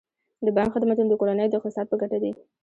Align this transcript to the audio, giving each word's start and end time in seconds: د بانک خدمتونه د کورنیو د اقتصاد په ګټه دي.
د 0.45 0.47
بانک 0.55 0.71
خدمتونه 0.75 1.07
د 1.09 1.13
کورنیو 1.19 1.51
د 1.51 1.53
اقتصاد 1.57 1.85
په 1.89 1.95
ګټه 2.01 2.17
دي. 2.23 2.31